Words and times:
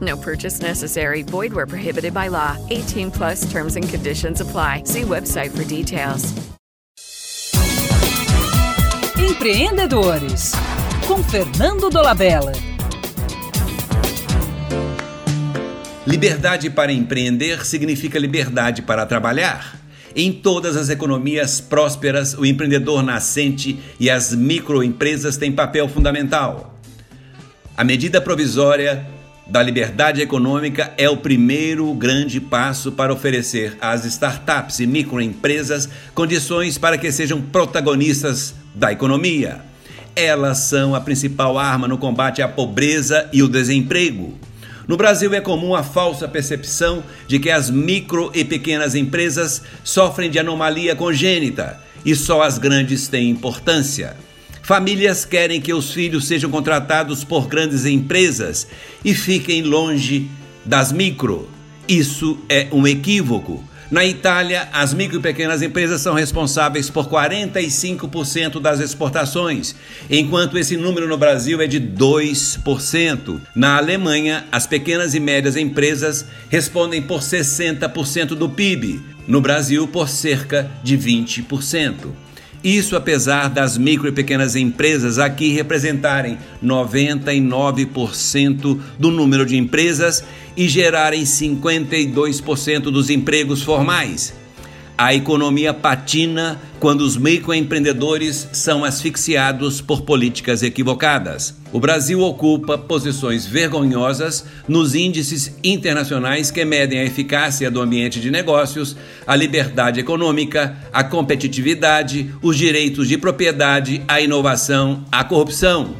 No 0.00 0.16
purchase 0.16 0.60
necessary. 0.60 1.22
Void 1.22 1.52
where 1.52 1.66
prohibited 1.66 2.12
by 2.12 2.28
law. 2.28 2.56
18 2.70 3.10
plus 3.10 3.50
terms 3.50 3.76
and 3.76 3.88
conditions 3.88 4.40
apply. 4.40 4.84
See 4.84 5.02
website 5.02 5.50
for 5.50 5.64
details. 5.64 6.34
Empreendedores, 9.18 10.52
com 11.06 11.22
Fernando 11.22 11.88
Dolabella. 11.90 12.52
Liberdade 16.06 16.70
para 16.70 16.92
empreender 16.92 17.64
significa 17.66 18.18
liberdade 18.18 18.82
para 18.82 19.04
trabalhar. 19.04 19.78
Em 20.16 20.32
todas 20.32 20.76
as 20.76 20.88
economias 20.88 21.60
prósperas, 21.60 22.34
o 22.34 22.46
empreendedor 22.46 23.02
nascente 23.02 23.78
e 24.00 24.08
as 24.08 24.34
microempresas 24.34 25.36
têm 25.36 25.52
papel 25.52 25.88
fundamental. 25.88 26.78
A 27.76 27.84
medida 27.84 28.20
provisória 28.20 29.06
da 29.48 29.62
liberdade 29.62 30.20
econômica 30.20 30.92
é 30.98 31.08
o 31.08 31.16
primeiro 31.16 31.92
grande 31.94 32.38
passo 32.38 32.92
para 32.92 33.12
oferecer 33.12 33.78
às 33.80 34.04
startups 34.04 34.78
e 34.78 34.86
microempresas 34.86 35.88
condições 36.14 36.76
para 36.76 36.98
que 36.98 37.10
sejam 37.10 37.40
protagonistas 37.40 38.54
da 38.74 38.92
economia. 38.92 39.62
Elas 40.14 40.58
são 40.58 40.94
a 40.94 41.00
principal 41.00 41.58
arma 41.58 41.88
no 41.88 41.96
combate 41.96 42.42
à 42.42 42.48
pobreza 42.48 43.26
e 43.32 43.42
o 43.42 43.48
desemprego. 43.48 44.38
No 44.86 44.96
Brasil 44.96 45.32
é 45.32 45.40
comum 45.40 45.74
a 45.74 45.82
falsa 45.82 46.28
percepção 46.28 47.02
de 47.26 47.38
que 47.38 47.50
as 47.50 47.70
micro 47.70 48.30
e 48.34 48.44
pequenas 48.44 48.94
empresas 48.94 49.62
sofrem 49.82 50.30
de 50.30 50.38
anomalia 50.38 50.94
congênita 50.94 51.80
e 52.04 52.14
só 52.14 52.42
as 52.42 52.58
grandes 52.58 53.08
têm 53.08 53.30
importância. 53.30 54.16
Famílias 54.68 55.24
querem 55.24 55.62
que 55.62 55.72
os 55.72 55.94
filhos 55.94 56.26
sejam 56.26 56.50
contratados 56.50 57.24
por 57.24 57.48
grandes 57.48 57.86
empresas 57.86 58.68
e 59.02 59.14
fiquem 59.14 59.62
longe 59.62 60.28
das 60.62 60.92
micro. 60.92 61.48
Isso 61.88 62.38
é 62.50 62.68
um 62.70 62.86
equívoco. 62.86 63.64
Na 63.90 64.04
Itália, 64.04 64.68
as 64.70 64.92
micro 64.92 65.20
e 65.20 65.22
pequenas 65.22 65.62
empresas 65.62 66.02
são 66.02 66.12
responsáveis 66.12 66.90
por 66.90 67.08
45% 67.08 68.60
das 68.60 68.78
exportações, 68.78 69.74
enquanto 70.10 70.58
esse 70.58 70.76
número 70.76 71.08
no 71.08 71.16
Brasil 71.16 71.62
é 71.62 71.66
de 71.66 71.80
2%. 71.80 73.40
Na 73.54 73.78
Alemanha, 73.78 74.44
as 74.52 74.66
pequenas 74.66 75.14
e 75.14 75.18
médias 75.18 75.56
empresas 75.56 76.26
respondem 76.50 77.00
por 77.00 77.20
60% 77.20 78.34
do 78.34 78.50
PIB, 78.50 79.00
no 79.26 79.40
Brasil, 79.40 79.88
por 79.88 80.10
cerca 80.10 80.70
de 80.84 80.98
20%. 80.98 82.27
Isso 82.62 82.94
apesar 82.96 83.48
das 83.48 83.78
micro 83.78 84.08
e 84.08 84.12
pequenas 84.12 84.54
empresas 84.56 85.18
aqui 85.18 85.52
representarem 85.52 86.36
99% 86.62 88.78
do 88.98 89.10
número 89.10 89.46
de 89.46 89.56
empresas 89.56 90.22
e 90.56 90.68
gerarem 90.68 91.22
52% 91.22 92.90
dos 92.90 93.08
empregos 93.10 93.62
formais. 93.62 94.37
A 95.00 95.14
economia 95.14 95.72
patina 95.72 96.60
quando 96.80 97.02
os 97.02 97.16
microempreendedores 97.16 98.48
são 98.52 98.84
asfixiados 98.84 99.80
por 99.80 100.02
políticas 100.02 100.60
equivocadas. 100.60 101.54
O 101.72 101.78
Brasil 101.78 102.20
ocupa 102.20 102.76
posições 102.76 103.46
vergonhosas 103.46 104.44
nos 104.66 104.96
índices 104.96 105.56
internacionais 105.62 106.50
que 106.50 106.64
medem 106.64 106.98
a 106.98 107.04
eficácia 107.04 107.70
do 107.70 107.80
ambiente 107.80 108.20
de 108.20 108.28
negócios, 108.28 108.96
a 109.24 109.36
liberdade 109.36 110.00
econômica, 110.00 110.76
a 110.92 111.04
competitividade, 111.04 112.34
os 112.42 112.58
direitos 112.58 113.06
de 113.06 113.16
propriedade, 113.16 114.02
a 114.08 114.20
inovação, 114.20 115.04
a 115.12 115.22
corrupção. 115.22 115.94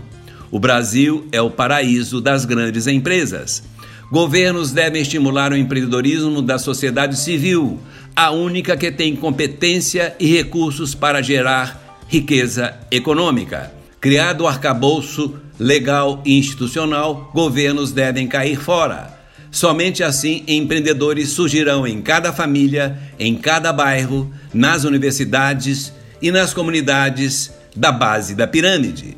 O 0.51 0.59
Brasil 0.59 1.29
é 1.31 1.41
o 1.41 1.51
paraíso 1.51 2.21
das 2.21 2.45
grandes 2.45 2.89
empresas. 2.89 3.63
Governos 4.11 4.73
devem 4.73 5.03
estimular 5.03 5.53
o 5.53 5.57
empreendedorismo 5.57 6.41
da 6.41 6.59
sociedade 6.59 7.19
civil, 7.19 7.79
a 8.19 8.33
única 8.33 8.77
que 8.77 8.91
tem 8.91 9.15
competência 9.15 10.13
e 10.19 10.27
recursos 10.27 10.93
para 10.93 11.23
gerar 11.23 12.03
riqueza 12.09 12.75
econômica. 12.91 13.73
Criado 14.01 14.41
o 14.41 14.49
arcabouço 14.49 15.37
legal 15.57 16.21
e 16.27 16.37
institucional, 16.37 17.31
governos 17.33 17.93
devem 17.93 18.27
cair 18.27 18.59
fora. 18.59 19.17
Somente 19.53 20.03
assim 20.03 20.43
empreendedores 20.49 21.29
surgirão 21.29 21.87
em 21.87 22.03
cada 22.03 22.33
família, 22.33 22.99
em 23.21 23.37
cada 23.37 23.73
bairro, 23.73 24.35
nas 24.53 24.83
universidades 24.83 25.93
e 26.21 26.33
nas 26.33 26.53
comunidades 26.53 27.53
da 27.77 27.93
base 27.93 28.35
da 28.35 28.49
pirâmide. 28.49 29.17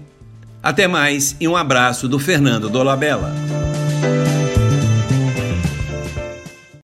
Até 0.62 0.87
mais 0.87 1.34
e 1.41 1.49
um 1.49 1.56
abraço 1.56 2.06
do 2.06 2.19
Fernando 2.19 2.69
Dolabella. 2.69 3.50